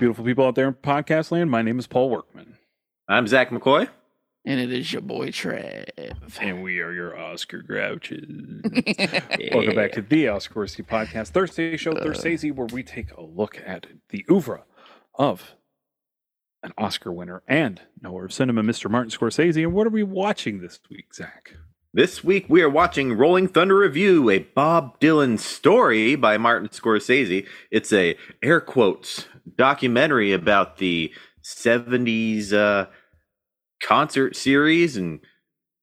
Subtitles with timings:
[0.00, 1.50] Hello, you beautiful people out there in podcast land.
[1.50, 2.56] My name is Paul Workman,
[3.06, 3.86] I'm Zach McCoy.
[4.46, 5.84] And it is your boy Trev.
[6.40, 8.24] and we are your Oscar Grouches.
[9.52, 13.60] Welcome back to the Oscar Scorsese Podcast Thursday Show, Thursday, where we take a look
[13.66, 14.62] at the oeuvre
[15.16, 15.56] of
[16.62, 18.90] an Oscar winner and knower of cinema, Mr.
[18.90, 19.62] Martin Scorsese.
[19.62, 21.52] And what are we watching this week, Zach?
[21.92, 27.46] This week we are watching Rolling Thunder Revue, a Bob Dylan story by Martin Scorsese.
[27.70, 31.12] It's a air quotes documentary about the
[31.44, 32.86] 70s uh,
[33.82, 35.20] concert series and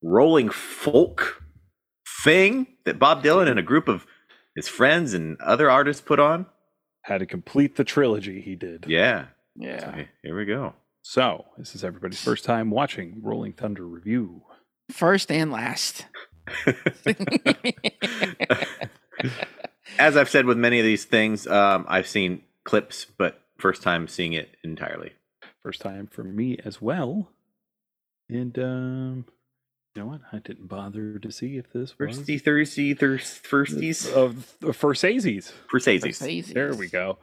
[0.02, 1.42] rolling folk
[2.24, 4.06] thing that Bob Dylan and a group of
[4.54, 6.46] his friends and other artists put on.
[7.02, 8.84] Had to complete the trilogy he did.
[8.88, 9.26] Yeah.
[9.56, 9.88] Yeah.
[9.88, 10.74] Okay, here we go.
[11.02, 14.42] So, this is everybody's first time watching Rolling Thunder Revue.
[14.90, 16.04] First and last.
[19.98, 24.08] As I've said with many of these things, um, I've seen clips, but first time
[24.08, 25.12] seeing it entirely.
[25.62, 27.28] First time for me as well.
[28.30, 29.24] And um
[29.94, 30.20] you know what?
[30.32, 34.10] I didn't bother to see if this was Thirsty, thirsty, thirst, firsties.
[34.12, 35.52] of of Forsaces.
[35.70, 36.52] Forsaces.
[36.52, 37.18] There we go.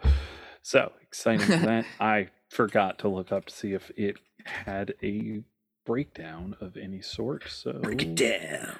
[0.61, 1.85] So excited for that.
[1.99, 5.43] I forgot to look up to see if it had a
[5.85, 7.43] breakdown of any sort.
[7.49, 8.75] So Break it down.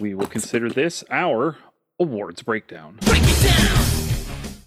[0.00, 1.58] we will consider this our
[2.00, 2.98] awards breakdown.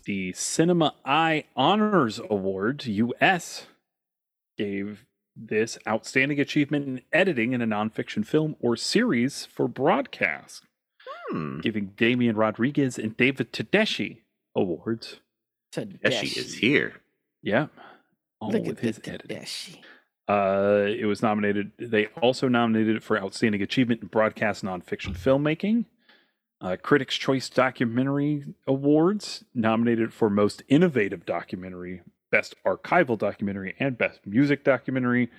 [0.06, 3.66] The Cinema Eye Honors Award US
[4.58, 10.64] gave this outstanding achievement in editing in a nonfiction film or series for broadcast,
[11.30, 11.60] Hmm.
[11.60, 14.22] giving Damian Rodriguez and David Tedeschi
[14.56, 15.20] awards.
[15.74, 17.02] Deshi is here.
[17.42, 17.68] Yeah.
[18.40, 19.38] All Look with at his editing.
[19.40, 19.80] Tedeschi.
[20.28, 21.72] Uh, it was nominated.
[21.78, 25.86] They also nominated it for outstanding achievement in broadcast nonfiction filmmaking.
[26.62, 32.02] Uh, Critics' Choice Documentary Awards nominated for most innovative documentary,
[32.32, 35.30] best archival documentary, and best music documentary.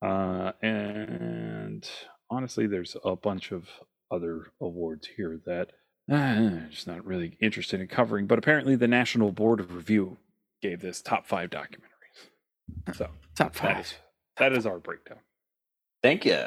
[0.00, 1.88] Uh, and
[2.30, 3.68] honestly, there's a bunch of
[4.10, 5.72] other awards here that
[6.10, 8.26] uh, I'm just not really interested in covering.
[8.26, 10.16] But apparently, the National Board of Review
[10.62, 12.94] gave this top five documentaries.
[12.94, 13.80] So Top five.
[13.80, 13.94] is
[14.38, 15.18] that is our breakdown.
[16.02, 16.42] Thank you.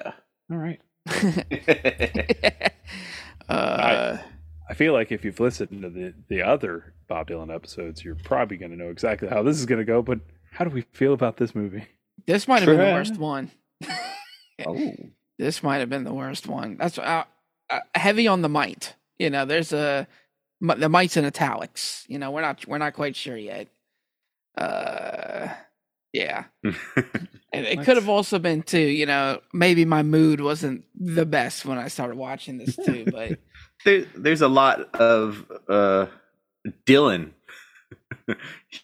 [0.52, 0.82] All right.
[3.50, 4.18] uh,
[4.69, 8.57] I feel like if you've listened to the, the other Bob Dylan episodes, you're probably
[8.57, 10.02] going to know exactly how this is going to go.
[10.02, 10.19] But
[10.52, 11.85] how do we feel about this movie?
[12.28, 13.52] this might have been the worst one.
[14.66, 14.94] oh.
[15.38, 16.78] This might have been the worst one.
[16.78, 17.24] That's uh,
[17.69, 18.96] uh, heavy on the might.
[19.18, 20.08] You know, there's a
[20.62, 22.06] the might's in italics.
[22.08, 23.68] You know, we're not we're not quite sure yet.
[24.56, 25.50] Uh,
[26.13, 26.46] yeah,
[27.54, 28.80] and it could have also been too.
[28.80, 33.06] You know, maybe my mood wasn't the best when I started watching this too.
[33.12, 33.40] But
[33.86, 36.06] there, there's a lot of uh,
[36.86, 37.32] Dylan
[38.30, 38.36] A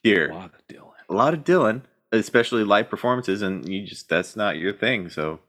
[0.03, 0.31] here.
[0.33, 0.91] lot of Dylan.
[1.09, 5.09] A lot of Dylan, especially live performances, and you just that's not your thing.
[5.09, 5.39] So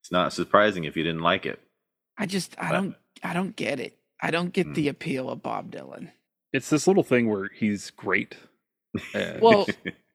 [0.00, 1.60] it's not surprising if you didn't like it.
[2.16, 3.98] I just I But- don't I don't get it.
[4.20, 4.74] I don't get Mm.
[4.76, 6.12] the appeal of Bob Dylan.
[6.52, 8.34] It's this little thing where he's great.
[9.14, 9.66] and Well,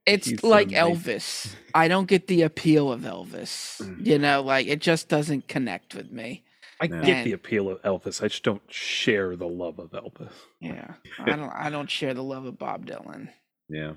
[0.06, 0.80] It's He's like nice.
[0.82, 1.56] Elvis.
[1.74, 3.82] I don't get the appeal of Elvis.
[3.82, 4.06] Mm.
[4.06, 6.44] You know, like it just doesn't connect with me.
[6.82, 7.02] I Yeah.
[7.04, 8.24] get the appeal of Elvis.
[8.24, 10.32] I just don't share the love of Elvis.
[10.60, 10.96] Yeah.
[11.20, 13.30] I don't I don't share the love of Bob Dylan.
[13.70, 13.94] yeah,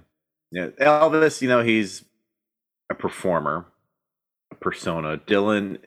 [0.53, 0.69] yeah.
[0.81, 2.05] Elvis, you know, he's
[2.91, 3.67] a performer,
[4.53, 5.17] a persona.
[5.17, 5.79] Dylan,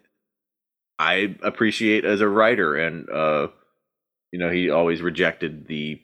[0.98, 3.50] I appreciate as a writer, and uh,
[4.32, 6.02] you know, he always rejected the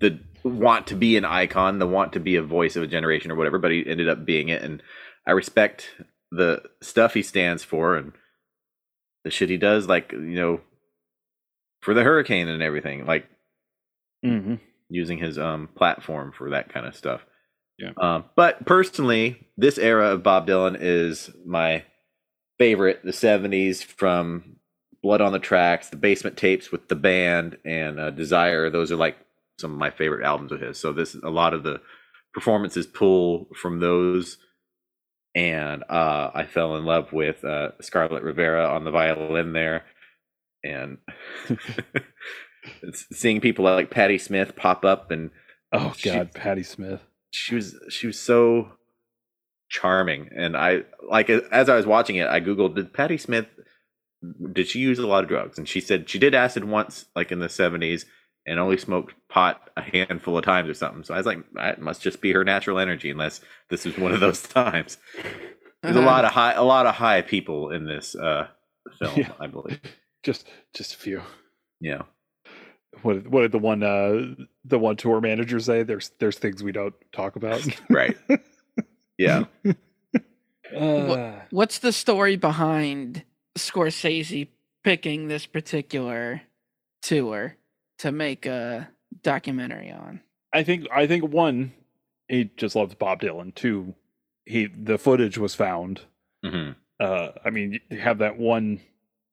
[0.00, 3.30] the want to be an icon, the want to be a voice of a generation
[3.30, 4.62] or whatever, but he ended up being it.
[4.62, 4.82] And
[5.26, 5.88] I respect
[6.30, 8.12] the stuff he stands for and
[9.24, 10.60] the shit he does, like, you know,
[11.80, 13.26] for the hurricane and everything, like
[14.24, 14.54] Mm-hmm.
[14.88, 17.26] using his um platform for that kind of stuff.
[17.78, 17.90] Yeah.
[18.00, 21.82] Um, but personally, this era of Bob Dylan is my
[22.58, 23.00] favorite.
[23.02, 24.56] The '70s from
[25.02, 28.70] Blood on the Tracks, the Basement Tapes with the band, and uh, Desire.
[28.70, 29.16] Those are like
[29.62, 30.78] some of my favorite albums of his.
[30.78, 31.80] So this a lot of the
[32.34, 34.36] performances pull from those.
[35.34, 39.84] And uh, I fell in love with uh, Scarlett Rivera on the violin there,
[40.62, 40.98] and
[42.92, 45.30] seeing people like Patti Smith pop up and
[45.72, 47.00] Oh She- God, Patti Smith.
[47.30, 48.72] she was she was so
[49.70, 53.46] charming and i like as i was watching it i googled did patti smith
[54.52, 57.32] did she use a lot of drugs and she said she did acid once like
[57.32, 58.04] in the 70s
[58.46, 61.80] and only smoked pot a handful of times or something so i was like that
[61.80, 63.40] must just be her natural energy unless
[63.70, 64.98] this was one of those times
[65.82, 68.46] there's a lot of high a lot of high people in this uh
[68.98, 69.32] film Yeah.
[69.40, 69.80] i believe
[70.22, 71.20] Just, just a few.
[71.80, 72.02] yeah
[73.02, 74.34] what what did the one uh
[74.64, 75.82] the one tour manager say?
[75.82, 77.66] There's there's things we don't talk about.
[77.90, 78.16] right.
[79.18, 79.44] Yeah.
[80.76, 83.24] Uh, What's the story behind
[83.58, 84.48] Scorsese
[84.84, 86.42] picking this particular
[87.02, 87.56] tour
[88.02, 88.88] to make a
[89.22, 90.20] documentary on?
[90.52, 91.72] I think I think one,
[92.28, 93.54] he just loves Bob Dylan.
[93.54, 93.94] Two,
[94.44, 96.02] he the footage was found.
[96.44, 96.70] hmm
[97.00, 98.80] Uh, I mean, you have that one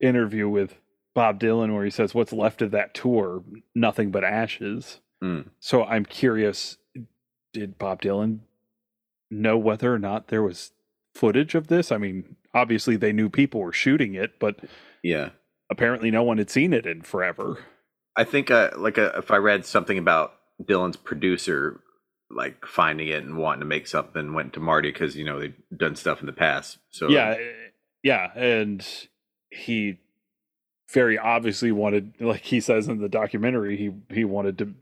[0.01, 0.79] interview with
[1.13, 3.43] Bob Dylan where he says, "What's left of that tour?
[3.75, 5.49] Nothing but ashes." Mm.
[5.59, 6.77] So I'm curious,
[7.53, 8.39] did Bob Dylan
[9.29, 10.71] know whether or not there was
[11.13, 11.91] footage of this?
[11.91, 14.59] I mean, obviously they knew people were shooting it, but
[15.03, 15.31] Yeah.
[15.69, 17.57] apparently no one had seen it in forever.
[18.19, 21.79] I think uh, like uh, if I read something about Dylan's producer
[22.29, 25.55] like finding it and wanting to make something went to Marty because you know they've
[25.75, 26.77] done stuff in the past.
[26.91, 27.69] So yeah, eh,
[28.03, 28.85] yeah, and
[29.49, 29.99] he
[30.93, 34.73] very obviously wanted, like he says in the documentary, he he wanted to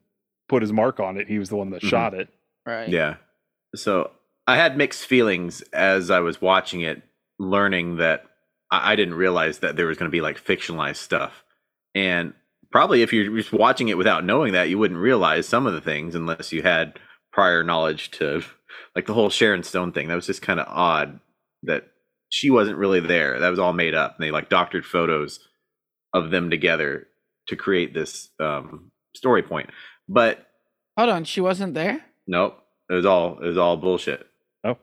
[0.50, 1.28] put his mark on it.
[1.28, 1.89] He was the one that Mhm.
[1.89, 2.30] shot it.
[2.66, 2.89] Right.
[2.89, 3.18] Yeah.
[3.75, 4.12] So
[4.48, 7.04] I had mixed feelings as I was watching it,
[7.38, 8.25] learning that
[8.72, 11.44] I, I didn't realize that there was going to be like fictionalized stuff.
[11.94, 12.34] And
[12.71, 15.81] probably if you're just watching it without knowing that, you wouldn't realize some of the
[15.81, 16.99] things unless you had
[17.31, 18.43] prior knowledge to
[18.95, 20.07] like the whole Sharon Stone thing.
[20.07, 21.19] That was just kind of odd
[21.63, 21.87] that
[22.29, 23.39] she wasn't really there.
[23.39, 24.15] That was all made up.
[24.17, 25.39] And they like doctored photos
[26.13, 27.07] of them together
[27.47, 29.69] to create this um, story point.
[30.09, 30.45] But
[30.97, 32.03] Hold on, she wasn't there?
[32.25, 32.59] Nope.
[32.89, 34.25] It was all it was all bullshit.
[34.63, 34.77] Oh,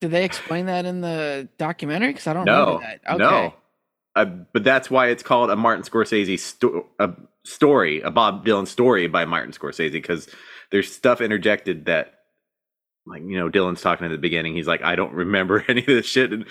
[0.00, 2.12] Did they explain that in the documentary?
[2.12, 3.00] Because I don't know that.
[3.08, 3.18] Okay.
[3.18, 3.54] No.
[4.16, 7.10] Uh, but that's why it's called a Martin Scorsese sto- a
[7.44, 10.28] story, a Bob Dylan story by Martin Scorsese because
[10.70, 12.14] there's stuff interjected that
[13.06, 15.86] like you know Dylan's talking at the beginning he's like I don't remember any of
[15.86, 16.44] this shit and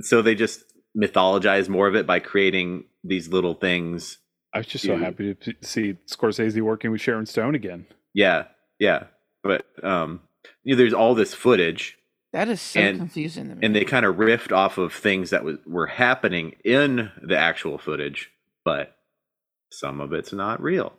[0.00, 0.62] so they just
[0.96, 4.18] mythologize more of it by creating these little things.
[4.52, 7.86] I was just so happy to see Scorsese working with Sharon Stone again.
[8.14, 8.44] Yeah.
[8.78, 9.04] Yeah.
[9.42, 10.20] But um
[10.64, 11.98] you know, there's all this footage
[12.36, 13.60] That is so And- confusing to me.
[13.66, 17.78] and they kind of riffed off of things that was, were happening in the actual
[17.78, 18.30] footage,
[18.62, 18.94] but
[19.72, 20.92] some of it's not real.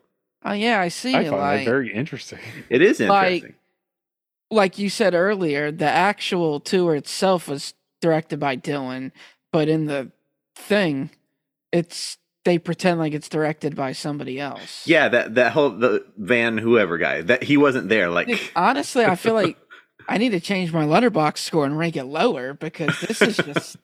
[0.43, 1.13] oh yeah, I see.
[1.13, 2.39] I find like, that very interesting.
[2.69, 3.55] It is Like- interesting.
[4.49, 9.11] like you said earlier, the actual tour itself was directed by Dylan,
[9.51, 10.11] but in the
[10.55, 11.11] thing,
[11.71, 14.87] it's they pretend like it's directed by somebody else.
[14.87, 18.09] yeah, that that whole the Van whoever guy that he wasn't there.
[18.09, 19.57] Like honestly, I feel like
[20.07, 23.77] I need to change my Letterboxd score and rank it lower because this is just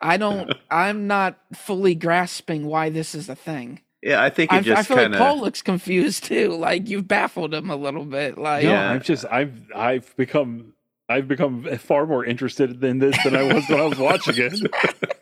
[0.00, 3.80] I don't I'm not fully grasping why this is a thing.
[4.02, 6.50] yeah, I think it I, I feel kind like Paul looks confused too.
[6.56, 8.38] Like you've baffled him a little bit.
[8.38, 8.92] Like No, Yeah.
[8.92, 10.72] I've just I've I've become
[11.08, 15.16] I've become far more interested in this than I was when I was watching it.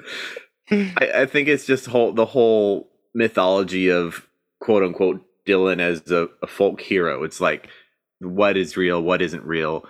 [1.01, 4.27] I, I think it's just whole the whole mythology of
[4.61, 7.23] quote unquote Dylan as a, a folk hero.
[7.23, 7.69] It's like
[8.19, 9.87] what is real, what isn't real.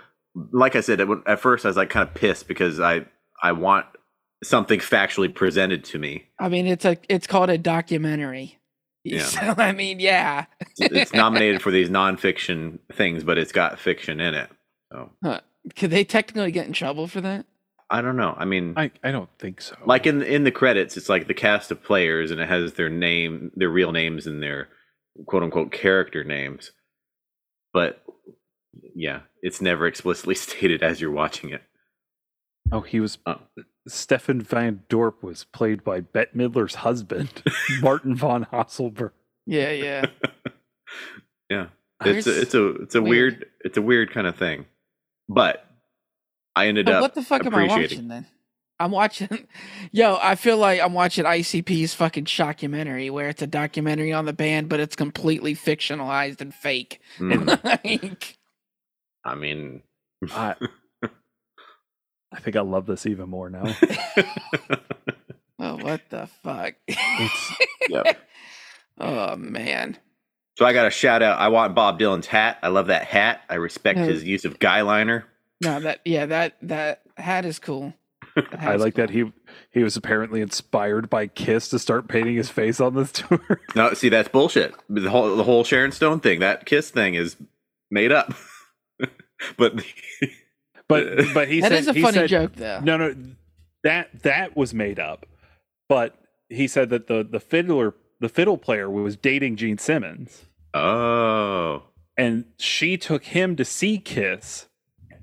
[0.52, 3.06] Like I said, at, at first I was like kind of pissed because I
[3.42, 3.86] I want
[4.44, 6.26] something factually presented to me.
[6.38, 8.58] I mean, it's a it's called a documentary.
[9.08, 9.22] Yeah.
[9.22, 10.46] So I mean, yeah.
[10.58, 14.50] It's, it's nominated for these nonfiction things, but it's got fiction in it.
[14.90, 15.12] So
[15.76, 17.46] Could they technically get in trouble for that?
[17.88, 18.34] I don't know.
[18.36, 19.76] I mean, I, I don't think so.
[19.84, 22.88] like in in the credits, it's like the cast of players, and it has their
[22.90, 24.70] name, their real names, and their
[25.26, 26.72] quote unquote character names.
[27.72, 28.02] But
[28.94, 31.62] yeah, it's never explicitly stated as you're watching it.
[32.72, 33.40] oh, he was Oh.
[33.88, 37.42] Stefan Van Dorp was played by Bette Midler's husband,
[37.80, 39.12] Martin von Hasselberg.
[39.46, 40.06] Yeah, yeah.
[41.48, 41.66] Yeah,
[42.04, 43.34] it's a, it's a it's a weird.
[43.34, 44.66] weird it's a weird kind of thing.
[45.28, 45.64] But
[46.56, 48.26] I ended But up what the fuck am I watching then?
[48.80, 49.46] I'm watching.
[49.92, 54.32] Yo, I feel like I'm watching ICP's fucking shockumentary, where it's a documentary on the
[54.32, 57.00] band, but it's completely fictionalized and fake.
[57.18, 58.35] Mm, Like,
[59.26, 59.82] I mean,
[60.32, 60.54] I,
[62.32, 63.64] I think I love this even more now.
[65.58, 66.74] oh, what the fuck?
[66.86, 67.52] It's
[67.88, 68.18] Yep.
[68.98, 69.96] oh man.
[70.58, 71.38] So I got a shout out.
[71.38, 72.58] I want Bob Dylan's hat.
[72.62, 73.42] I love that hat.
[73.50, 74.06] I respect Yeah.
[74.06, 75.26] his use of guy liner.
[75.60, 77.94] No, that yeah, that that hat is cool.
[78.36, 79.32] Hat I is like that he
[79.70, 83.60] he was apparently inspired by Kiss to start painting his face on this tour.
[83.74, 84.74] No, see that's bullshit.
[84.88, 87.36] The whole the whole Sharon Stone thing, that kiss thing is
[87.90, 88.32] made up.
[89.56, 89.74] but
[90.88, 92.80] But but he That said is a he funny said- joke though.
[92.80, 93.14] No, no,
[93.82, 95.26] that that was made up.
[95.88, 96.16] But
[96.48, 101.82] he said that the the fiddler the fiddle player was dating Gene Simmons, oh,
[102.16, 104.66] and she took him to see Kiss,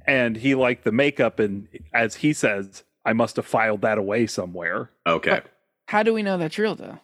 [0.05, 4.27] and he liked the makeup, and as he says, I must have filed that away
[4.27, 4.91] somewhere.
[5.07, 5.41] okay.
[5.87, 6.99] How do we know that's real though?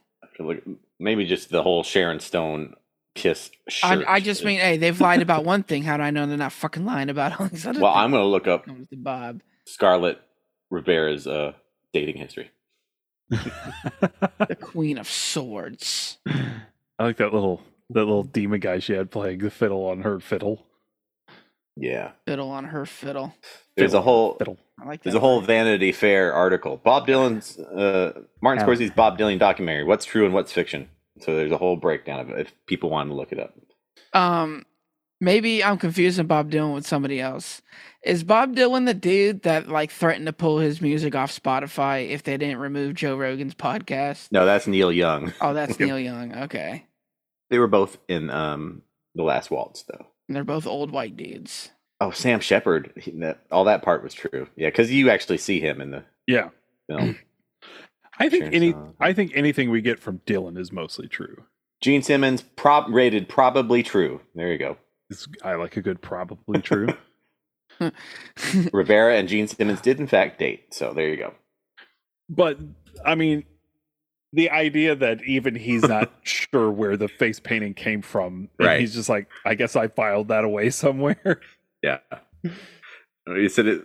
[1.00, 2.75] Maybe just the whole Sharon Stone
[3.19, 4.05] Kiss I, shirt.
[4.07, 5.83] I just mean, hey, they've lied about one thing.
[5.83, 8.03] How do I know they're not fucking lying about all these other Well, things?
[8.03, 9.41] I'm gonna look up to Bob.
[9.65, 10.19] Scarlett
[10.69, 11.53] Rivera's uh,
[11.93, 12.49] dating history.
[13.29, 16.17] the Queen of Swords.
[16.27, 17.61] I like that little
[17.91, 20.65] that little demon guy she had playing the fiddle on her fiddle.
[21.75, 23.33] Yeah, Fiddle on her fiddle.
[23.77, 24.57] there's a whole Fiddle.
[24.81, 25.39] I like there's a whole.
[25.41, 26.77] Vanity Fair article.
[26.77, 28.73] Bob Dylan's uh, Martin Yeah.
[28.75, 29.85] Scorsese's Bob Dylan documentary.
[29.85, 30.89] What's true and what's fiction?
[31.19, 32.39] So there's a whole breakdown of it.
[32.39, 33.53] If people want to look it up.
[34.13, 34.65] Um,
[35.21, 37.61] maybe I'm confusing Bob Dylan with somebody else.
[38.03, 42.23] Is Bob Dylan the dude that like threatened to pull his music off Spotify if
[42.23, 44.31] they didn't remove Joe Rogan's podcast?
[44.31, 45.33] No, that's Neil Young.
[45.41, 46.33] Oh, that's Neil Young.
[46.43, 46.85] Okay,
[47.49, 48.83] They were both in um,
[49.15, 50.05] the Last Waltz, though.
[50.27, 51.71] and they're both old white dudes.
[52.01, 52.93] Oh, Sam Shepard.
[52.95, 54.47] He, that, all that part was true.
[54.55, 56.49] Yeah, because you actually see him in the Yeah.
[56.88, 57.17] film.
[58.19, 61.43] I think Sure, any so- I think anything we get from Dylan is mostly true.
[61.81, 64.19] Gene Simmons, prob rated probably true.
[64.35, 64.77] There you go.
[65.09, 66.89] It's, I like a good probably true.
[68.73, 70.73] Rivera and Gene Simmons did in fact date.
[70.73, 71.33] So there you go.
[72.29, 72.57] but
[73.05, 73.43] I mean
[74.33, 78.49] the idea that even he's not sure where the face painting came from.
[78.59, 78.79] and Right.
[78.81, 81.39] He's just like, I guess I filed that away somewhere.
[81.81, 81.99] Yeah.
[83.25, 83.83] You said it.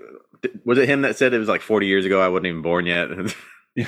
[0.66, 2.20] Was it him that said it was like 40 years ago?
[2.20, 3.08] I wasn't even born yet.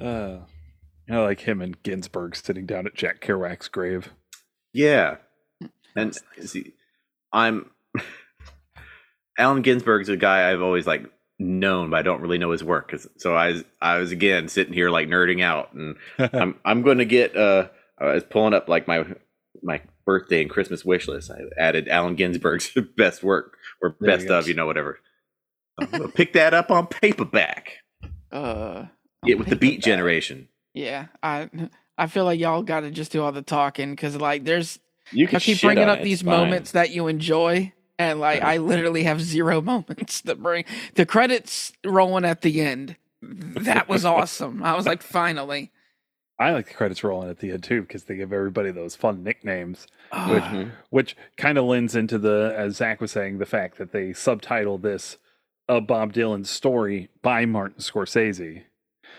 [0.00, 0.38] uh,
[1.10, 4.10] I like him and Ginsberg sitting down at Jack Kerouac's grave.
[4.72, 5.16] yeah.
[5.96, 6.72] And see,
[7.32, 7.70] I'm
[9.38, 11.04] Allen Ginsberg's a guy I've always like
[11.38, 12.90] known, but I don't really know his work.
[12.90, 16.82] 'Cause- So I was, I was again sitting here like nerding out, and I'm I'm
[16.82, 17.36] going to get.
[17.36, 19.04] uh I was pulling up like my
[19.62, 21.30] my birthday and Christmas wish list.
[21.30, 24.98] I added Allen Ginsberg's best work or There best of, you know, whatever.
[25.78, 27.78] I'm gonna pick that up on paperback.
[28.32, 28.86] uh,
[29.24, 30.48] Get with the Beat generation.
[30.74, 31.48] Yeah, I
[31.96, 34.78] I feel like y'all got to just do all the talking because like there's
[35.12, 36.40] You I can keep bringing up it, these it's fine.
[36.40, 38.50] moments that you enjoy, and like Uh-huh.
[38.52, 40.64] I literally have zero moments to bring.
[40.94, 42.96] The credits rolling at the end.
[43.22, 44.62] That was awesome.
[44.62, 45.70] I was like, finally.
[46.36, 49.22] I like the credits rolling at the end too because they give everybody those fun
[49.22, 50.70] nicknames, Oh, Which- Mhm.
[50.90, 54.76] which kind of lends into the, as Zach was saying, the fact that they subtitle
[54.78, 55.16] this
[55.68, 58.64] a Bob Dylan story by Martin Scorsese,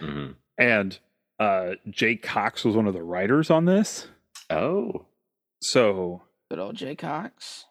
[0.02, 0.36] Mhm.
[0.58, 1.00] and
[1.40, 4.08] uh, Jay Cocks was one of the writers on this.
[4.50, 5.06] Oh,
[5.62, 7.66] So, good old Jay Cocks.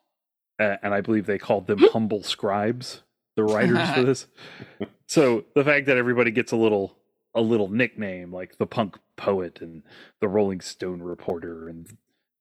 [0.61, 3.03] uh, and I believe they called them humble scribes,
[3.37, 4.27] the writers for this.
[5.07, 6.97] So the fact that everybody gets a little
[7.35, 9.83] a little nickname like the punk poet and
[10.21, 11.87] the Rolling Stone reporter and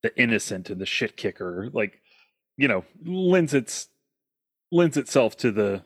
[0.01, 2.01] the innocent and the shit kicker, like
[2.57, 3.89] you know, lends its
[4.71, 5.83] lends itself to the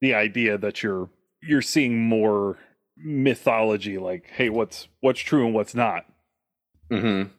[0.00, 1.08] the idea that you're
[1.42, 2.58] you're seeing more
[2.96, 6.04] mythology like hey what's what's true and what's not
[6.90, 7.30] mm-hmm.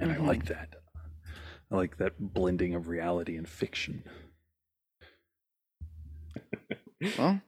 [0.00, 0.14] and Mhm.
[0.14, 0.76] i like that
[1.70, 4.04] i like that blending of reality and fiction
[7.18, 7.40] Well,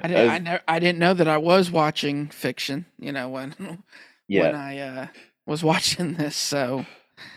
[0.00, 0.30] I didn't.
[0.30, 2.86] I, ne- I didn't know that I was watching fiction.
[3.00, 3.50] You know when
[4.28, 5.06] when I uh,
[5.44, 6.86] was watching this, so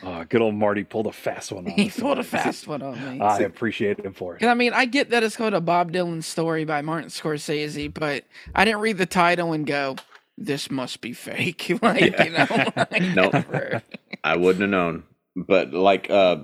[0.03, 2.81] oh good old marty pulled a fast one on he us pulled a fast one
[2.81, 3.21] on me.
[3.21, 5.91] i appreciate him for it 'Cause, I mean, I get that it's called a Bob
[5.91, 8.23] Dylan story by Martin Scorsese, but
[8.53, 9.95] I didn't read the title and go,
[10.37, 13.33] "This must be fake." like you know, I Nope.
[13.33, 13.81] never-
[14.23, 15.03] I wouldn't have known.
[15.35, 16.37] But like, uh,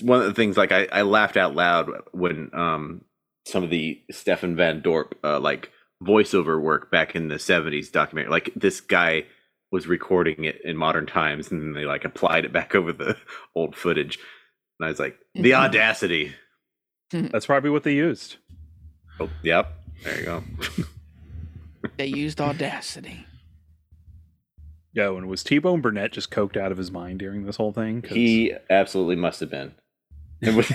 [0.00, 3.04] one of the things like I, I laughed out loud when um
[3.46, 5.70] some of the Stefan Van Dorp uh, like
[6.02, 9.24] voiceover work back in the '70s documentary, like this guy
[9.72, 13.16] was recording it in modern times, and then they like applied it back over the
[13.56, 14.18] old footage.
[14.78, 16.34] And I was like, the audacity.
[17.10, 18.36] that's probably what they used
[19.20, 19.70] Oh, yep.
[20.04, 20.42] There you go.
[21.98, 23.26] They used Audacity.
[24.94, 28.00] yeah and was T-Bone Burnett just coked out of his mind during this whole thing?
[28.02, 29.74] 'Cause He absolutely must have been.
[30.40, 30.72] It was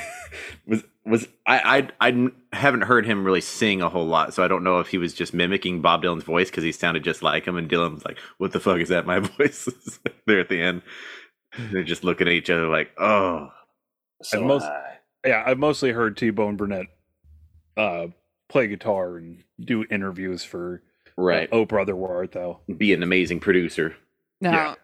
[0.67, 4.47] was was I, I I haven't heard him really sing a whole lot, so I
[4.47, 7.45] don't know if he was just mimicking Bob Dylan's voice because he sounded just like
[7.45, 9.05] him, and Dylan was like, "What the fuck is that?
[9.05, 10.81] My voice." is there at the end,
[11.71, 13.49] they're just looking at each other like, "Oh."
[14.23, 16.87] So most- high." yeah, I've mostly heard T-Bone Burnett
[17.75, 18.07] uh,
[18.49, 20.81] play guitar and do interviews for
[21.17, 22.59] right, Oh Brother Where Art Thou.
[22.77, 23.95] be an amazing producer.
[24.41, 24.75] Now, Yeah.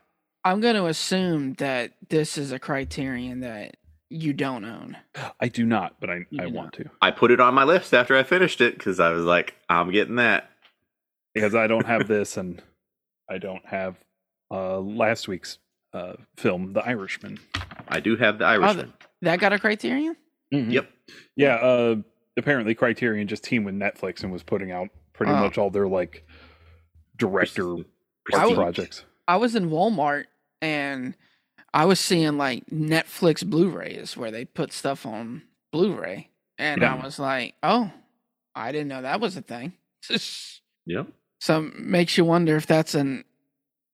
[0.46, 3.78] I'm going to assume that this is a criterion that
[4.14, 4.98] you don't own.
[5.40, 7.64] I do not, but I, You I do want to I put it on my
[7.64, 10.50] list after I finished it because I was like, "I'm getting that."
[11.34, 12.62] because I don't have this and
[13.28, 13.96] I don't have
[14.52, 15.58] uh, last week's
[15.94, 17.40] uh, film, The Irishman.
[17.88, 18.94] I do have Oh, the Irishman.
[19.24, 20.16] That got a criterion?
[20.52, 20.88] Yep.
[21.36, 21.96] Yeah, uh,
[22.38, 25.38] apparently Criterion just teamed with Netflix and was putting out pretty Oh.
[25.38, 26.24] much all their like
[27.18, 27.78] director
[28.26, 28.56] Prestige.
[28.56, 29.06] projects.
[29.28, 30.26] I was in Walmart
[30.62, 31.16] and
[31.74, 36.92] I was seeing like Netflix Blu-rays where they put stuff on Blu-ray, and Yeah.
[36.92, 37.06] I mm-hmm.
[37.06, 37.92] was like, oh,
[38.56, 39.74] I didn't know that was a thing.
[40.86, 41.04] yeah.
[41.40, 43.24] so makes you wonder if that's an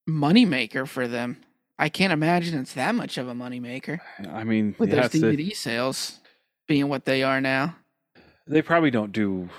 [0.09, 1.37] moneymaker for them.
[1.77, 5.17] I can't imagine it's that much of a moneymaker I mean, with it those to-
[5.19, 6.19] DVD sales
[6.67, 7.75] being what they are now.
[8.47, 9.49] they probably don't do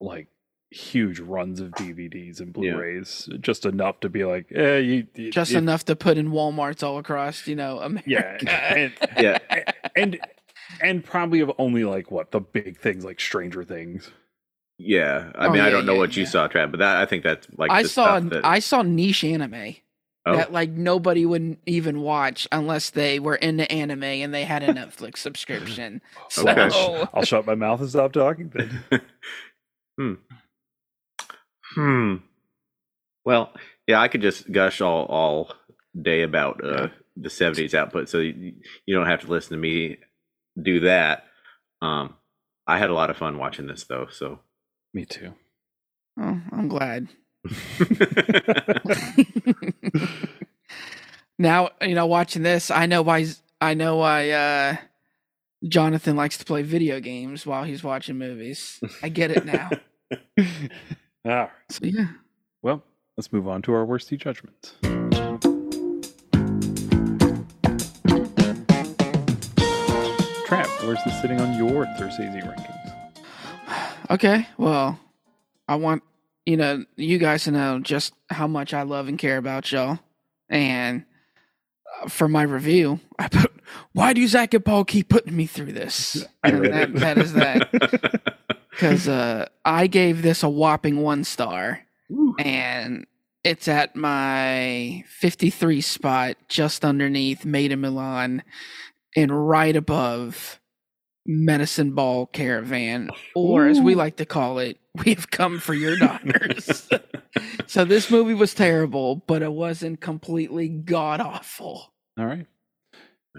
[0.00, 0.28] like
[0.72, 5.52] huge runs of DVDs and Blu-rays, just enough to be like, eh, you, you- Just
[5.52, 8.06] if- enough to put in WalMarts all across, you know, America.
[8.06, 9.38] Yeah, and, Yeah.
[9.96, 10.18] and
[10.80, 14.10] and probably of only like what the big things like Stranger Things.
[14.78, 15.30] Yeah.
[15.36, 16.28] I Oh, mean, I don't know yeah, what you yeah.
[16.30, 19.76] saw, Trav, but that I think that's like I saw that, I saw niche anime
[20.26, 24.62] oh, that like nobody would even watch unless they were into anime and they had
[24.62, 26.00] a Netflix subscription.
[26.30, 27.06] So Okay.
[27.12, 28.48] I'll shut my mouth and stop talking.
[28.54, 28.82] Then.
[29.98, 30.14] hmm.
[31.74, 32.16] Hmm.
[33.24, 33.52] Well,
[33.86, 35.54] yeah, I could just gush all all
[36.00, 38.54] day about uh, the '70s output, so you,
[38.86, 39.98] you don't have to listen to me
[40.60, 41.24] do that.
[41.80, 42.14] Um,
[42.66, 44.08] I had a lot of fun watching this, though.
[44.10, 44.40] So,
[44.92, 45.34] Me too.
[46.20, 47.08] oh, I'm glad.
[51.38, 53.26] now you know watching this, I know why
[53.60, 54.76] I know why uh,
[55.66, 58.80] Jonathan likes to play video games while he's watching movies.
[59.02, 59.70] I get it now.
[61.24, 61.50] All right.
[61.70, 62.08] So yeah.
[62.62, 62.82] Well,
[63.16, 64.74] let's move on to our worsty judgments.
[70.46, 72.92] Trap, where's this sitting on your Thursday rankings?
[74.10, 74.98] Okay, well,
[75.68, 76.02] I want
[76.44, 80.00] you know you guys to know just how much I love and care about y'all,
[80.48, 81.04] and
[82.02, 83.52] uh, for my review, I put,
[83.92, 87.18] "Why do Zach and Paul keep putting me through this?" I And read that, that
[87.18, 88.34] is that
[88.72, 91.80] because uh, I gave this a whopping one star,
[92.38, 93.06] and
[93.44, 98.42] it's at my 53 spot, just underneath Made in Milan,
[99.16, 100.60] and right above
[101.26, 105.96] Medicine Ball Caravan, or as we like to call it, we have come for your
[105.96, 106.88] daughters.
[107.66, 111.92] so this movie was terrible, but it wasn't completely god awful.
[112.18, 112.46] All right.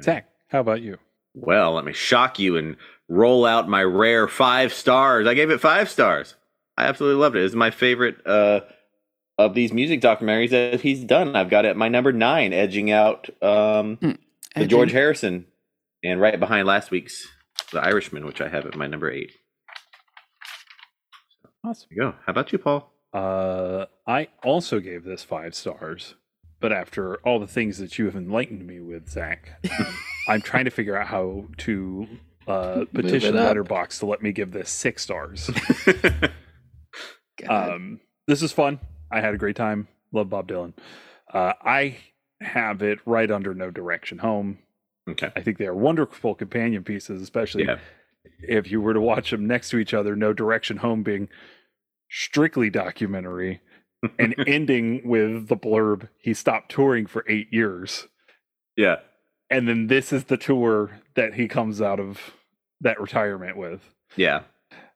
[0.02, 0.98] Zach, how about you?
[1.36, 2.78] Well, let me shock you and
[3.10, 5.28] roll out my rare five stars.
[5.28, 6.36] I gave it five stars.
[6.78, 7.44] I absolutely loved it.
[7.44, 8.62] It's my favorite uh,
[9.38, 11.36] of these music documentaries that he's done.
[11.36, 13.98] I've got it at my number nine, edging out um,
[14.56, 15.46] the George Harrison,
[16.04, 17.28] and right behind last week's
[17.72, 19.32] The Irishman, which I have at my number eight.
[21.66, 21.88] Awesome.
[21.92, 22.18] There you go.
[22.26, 22.92] How about you, Paul?
[23.14, 26.16] Uh, I also gave this five stars,
[26.60, 29.64] but after all the things that you have enlightened me with, Zach,
[30.28, 32.08] I'm trying to figure out how to
[32.48, 33.36] uh, petition.
[33.36, 35.50] Letterboxd to let me give this six stars.
[37.50, 38.80] Um, this is fun.
[39.12, 39.88] I had a great time.
[40.14, 40.74] Love Bob Dylan.
[41.34, 41.98] Uh, I
[42.42, 44.60] have it right under No Direction Home.
[45.10, 45.32] okay.
[45.36, 47.80] I think they are wonderful companion pieces, especially Yeah.
[48.40, 50.16] if you were to watch them next to each other.
[50.16, 51.28] No Direction Home being
[52.10, 53.62] strictly documentary
[54.20, 58.08] and ending with the blurb he stopped touring for eight years.
[58.78, 58.98] Yeah.
[59.50, 62.20] And then this is the tour that he comes out of
[62.82, 63.82] that retirement with.
[64.16, 64.44] Yeah.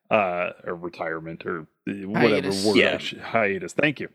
[0.09, 2.65] Uh, or retirement or uh, whatever Hiatus.
[2.65, 2.97] word Yeah.
[2.97, 3.73] Hiatus.
[3.73, 4.09] Thank you.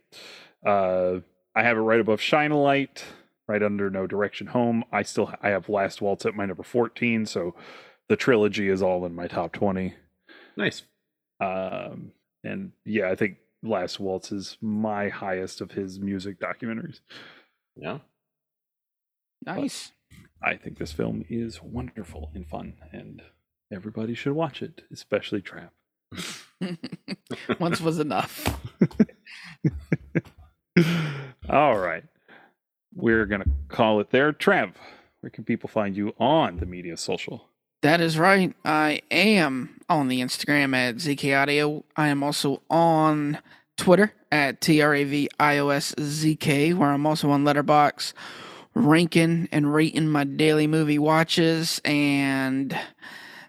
[0.64, 1.20] Uh,
[1.54, 3.04] I have it right above Shine a Light,
[3.46, 4.84] right under No Direction Home.
[4.90, 7.54] I still I have Last Waltz at my number 14, so
[8.08, 9.94] the trilogy is all in my top 20.
[10.56, 10.82] Nice.
[11.40, 12.12] Um,
[12.44, 17.00] and yeah, I think Last Waltz is my highest of his music documentaries.
[17.76, 17.98] Yeah.
[19.44, 19.92] nice.
[20.42, 23.22] I think this film is wonderful and fun, and
[23.72, 25.72] everybody should watch it, especially Trap.
[27.58, 28.60] Once was enough.
[31.48, 32.04] All right.
[32.94, 34.32] We're going to call it there.
[34.32, 34.72] Trav,
[35.20, 37.48] where can people find you on the media social?
[37.82, 38.54] That is right.
[38.64, 41.84] I am on the Instagram at ZK Audio.
[41.96, 43.38] I am also on
[43.76, 45.34] Twitter at TRAVIOSZK,
[46.74, 48.12] where I'm also on Letterboxd,
[48.74, 51.80] ranking and rating my daily movie watches.
[51.84, 52.78] And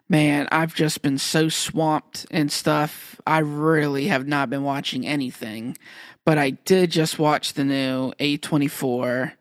[0.10, 3.20] man, I've just been so swamped and stuff.
[3.26, 5.78] I really have not been watching anything.
[6.26, 9.34] But I did just watch the new A24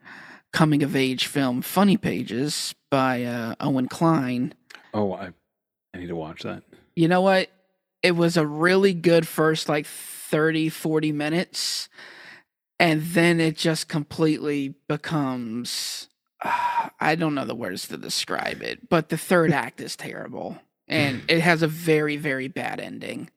[0.51, 4.53] coming of age film Funny Pages by uh, Owen Kline.
[4.93, 5.29] Oh, I,
[5.93, 6.63] I need to watch that.
[6.95, 7.49] You know what?
[8.03, 11.89] It was a really good first like 30, 40 minutes.
[12.79, 16.07] And then it just completely becomes
[16.99, 20.57] I don't know the words to describe it, but the third act is terrible.
[20.89, 23.29] And it has a very, very bad ending.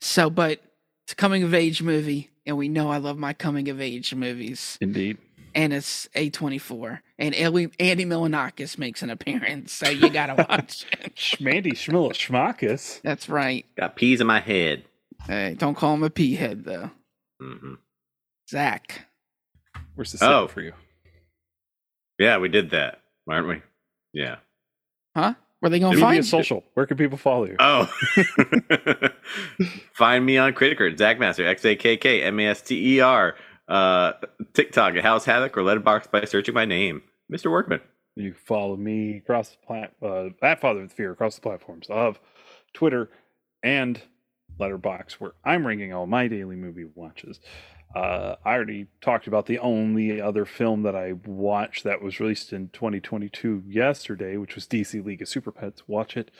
[0.00, 0.60] So, but
[1.04, 4.14] it's a coming of age movie, and we know I love my coming of age
[4.14, 4.78] movies.
[4.80, 5.18] Indeed.
[5.54, 7.00] and it's A24.
[7.18, 11.16] And Andy, Andy Milonakis makes an appearance, so you gotta watch it.
[11.16, 13.00] Schmandy Schmilla Schmakus.
[13.02, 13.66] That's right.
[13.76, 14.84] Got peas in my head.
[15.26, 16.90] Hey, don't call him a pea head though.
[17.40, 17.74] hmm
[18.48, 19.06] Zach.
[19.94, 20.46] Where's the oh.
[20.48, 20.72] For you?
[22.18, 23.62] Yeah, we did that, aren't we?
[24.12, 24.36] Yeah.
[25.14, 25.34] Huh?
[25.60, 26.22] Where they gonna Give me a find you?
[26.22, 26.64] social.
[26.74, 27.56] Where can people follow you?
[27.58, 27.90] Oh.
[29.94, 33.00] Find me on Criticker, Zach Master, X A K K M A S T E
[33.00, 33.34] R.
[33.66, 34.12] Uh,
[34.52, 37.50] TikTok at House Havoc or Letterboxd by searching my name, Mr.
[37.50, 37.80] Workman.
[38.14, 41.86] You can follow me across the plat uh, at Father with Fear across the platforms
[41.90, 42.20] of
[42.72, 43.10] Twitter
[43.62, 44.00] and
[44.60, 47.40] Letterboxd, where I'm ranking all my daily movie watches.
[47.94, 52.52] Uh, I already talked about the only other film that I watched that was released
[52.52, 55.82] in 2022 yesterday, which was DC League of Super Pets.
[55.88, 56.30] Watch it,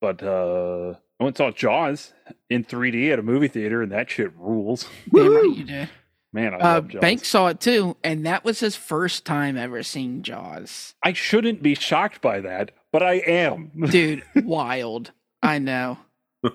[0.00, 2.12] but uh, I went and saw Jaws
[2.48, 4.88] in 3D at a movie theater, and that shit rules.
[5.12, 5.88] Damn right you did.
[6.32, 7.00] Man, I Uh, love Jaws.
[7.00, 10.94] Banks saw it too, and that was his first time ever seeing Jaws.
[11.02, 13.72] I shouldn't be shocked by that, but I am.
[13.90, 15.10] Dude, wild.
[15.42, 15.98] I know.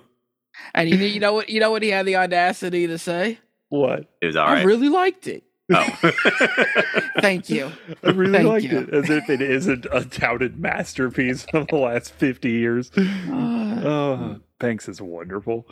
[0.73, 1.49] And you, you know what?
[1.49, 3.39] You know what he had the audacity to say?
[3.75, 4.09] What?
[4.21, 5.43] It was all I really liked it.
[5.73, 5.85] oh.
[7.21, 7.71] Thank you.
[8.03, 8.79] I really Thank liked you.
[8.79, 12.91] it, as if it isn't a touted masterpiece of the last 50 years.
[12.95, 15.65] Uh, Oh, Banks is wonderful.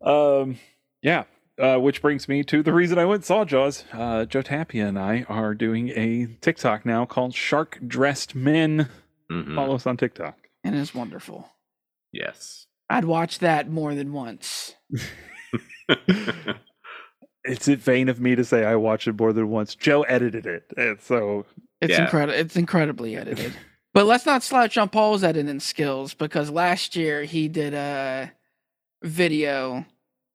[0.00, 0.58] Um,
[1.02, 1.24] yeah.
[1.60, 3.84] Uh, which brings me to the reason I went saw Jaws.
[3.92, 8.88] Uh, Joe Tapia and I are doing a TikTok now called Shark Dressed Men.
[9.30, 9.54] Mhm.
[9.54, 10.36] Follow us on TikTok.
[10.64, 11.48] and it's wonderful.
[12.12, 12.66] Yes.
[12.88, 14.74] I'd watch that more than once.
[17.44, 19.74] It's in vain of me to say I watched it more than once.
[19.74, 21.44] Joe edited it, and so
[21.80, 22.04] It's Yeah.
[22.04, 22.38] incredible.
[22.38, 23.52] It's incredibly edited.
[23.92, 28.30] but let's not slouch on Paul's editing skills because last year he did a
[29.02, 29.84] video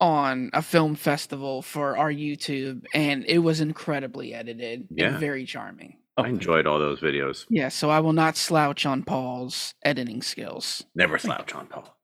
[0.02, 5.08] on a film festival for our YouTube, and it was incredibly edited Yeah.
[5.12, 5.96] and very charming.
[6.18, 7.46] I enjoyed all those videos.
[7.50, 10.84] Yeah, so I will not slouch on Paul's editing skills.
[10.94, 11.98] Never slouch on Paul.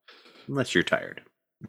[0.48, 1.20] Unless you're tired.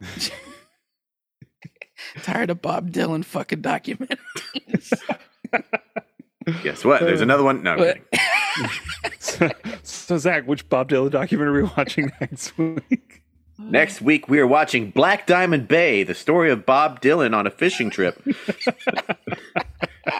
[2.22, 4.92] Tired of Bob Dylan fucking documentaries.
[6.62, 7.00] Guess what?
[7.00, 7.62] There's another one.
[7.62, 8.04] No, I'm kidding.
[9.18, 9.50] so,
[9.82, 13.22] so Zach, which Bob Dylan documentary are we watching next week?
[13.58, 17.50] Next week, we are watching Black Diamond Bay, the story of Bob Dylan on a
[17.50, 18.22] fishing trip.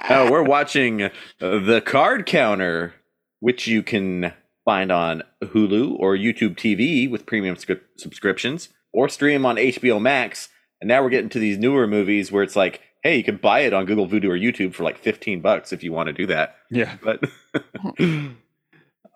[0.08, 1.10] oh, we're watching uh,
[1.40, 2.94] The Card Counter,
[3.40, 4.32] which you can
[4.64, 10.48] find on Hulu or YouTube TV with premium scrip- subscriptions, or stream on HBO Max.
[10.80, 13.60] And now we're getting to these newer movies where it's like, hey, you can buy
[13.60, 16.26] it on Google Vudu or YouTube for like 15 bucks if you want to do
[16.26, 16.56] that.
[16.70, 16.96] Yeah.
[17.02, 17.24] But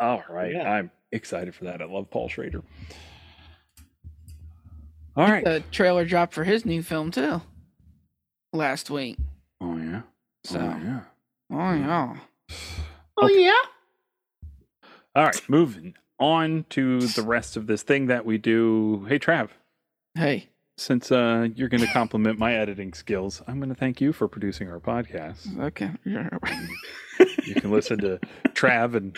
[0.00, 0.52] All right.
[0.54, 0.70] Yeah.
[0.72, 1.82] I'm excited for that.
[1.82, 2.62] I love Paul Schrader.
[5.16, 5.44] All right.
[5.44, 7.42] the trailer dropped for his new film too
[8.52, 9.18] last week.
[9.60, 10.02] Oh yeah.
[10.44, 11.00] So, Oh yeah.
[11.52, 12.16] oh yeah.
[13.18, 13.60] oh yeah,
[15.14, 15.48] All right.
[15.50, 19.04] Moving on to the rest of this thing that we do.
[19.08, 19.50] Hey Trav,
[20.14, 20.48] Hey,
[20.80, 24.28] since uh, you're going to compliment my editing skills, I'm going to thank you for
[24.28, 25.58] producing our podcast.
[25.60, 25.90] okay.
[27.44, 29.16] You can listen to Trav and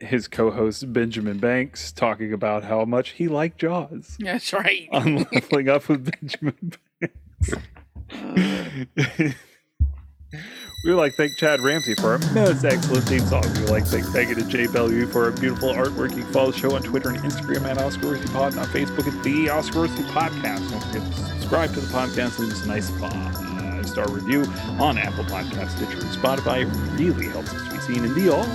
[0.00, 4.88] his co-host Benjamin Banks talking about how much he liked Jaws That's right.
[4.92, 6.72] I'm leveling up with Benjamin
[8.08, 8.84] Uh,
[10.86, 13.42] We would like to thank Chad Ramsey for our most excellent theme song.
[13.54, 16.10] We would like to thank Megan and Jay Bellevue for our beautiful artwork.
[16.14, 19.08] You can follow the show on Twitter and Instagram at Oscar Pod and on Facebook
[19.08, 20.70] at The Oscar Podcast.
[20.70, 22.38] Don't forget to subscribe to the podcast.
[22.38, 24.44] Leave us a nice five star review
[24.78, 26.62] on Apple Podcasts, Stitcher, and Spotify.
[26.62, 28.46] It really helps us to be seen in the all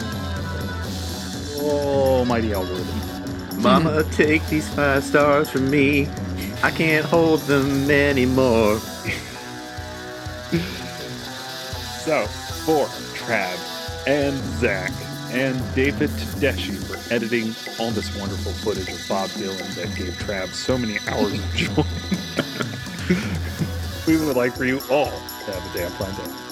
[1.60, 3.62] almighty algorithm.
[3.62, 6.08] Mama, take these five stars from me.
[6.64, 8.80] I can't hold them anymore.
[12.04, 12.26] So,
[12.66, 14.92] for Trav and Zach
[15.30, 20.52] and David Tedeschi for editing all this wonderful footage of Bob Dylan that gave Trav
[20.56, 21.84] so many hours of joy.
[24.08, 26.51] we would like for you all to have a damn fine day.